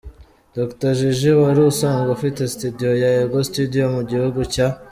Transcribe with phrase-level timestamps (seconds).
[0.57, 4.67] Dr Jiji wari usanzwe ufite studio ya Ego studio mu gihugu cya.